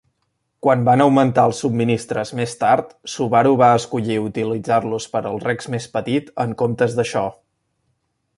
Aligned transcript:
Quan 0.67 0.85
van 0.85 1.01
augmentar 1.03 1.43
els 1.49 1.59
subministres 1.63 2.31
més 2.39 2.55
tard, 2.63 2.95
Subaru 3.17 3.53
va 3.61 3.69
escollir 3.81 4.17
utilitzar-los 4.23 5.07
per 5.13 5.23
al 5.33 5.39
Rex 5.45 5.71
més 5.77 5.89
petit, 5.99 6.33
en 6.47 6.57
comptes 6.65 6.99
d'això. 7.03 7.27